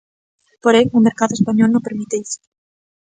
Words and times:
Porén, 0.63 0.87
o 0.97 1.03
mercado 1.07 1.31
español 1.37 1.69
non 1.71 1.85
permite 1.87 2.15
isto. 2.27 2.45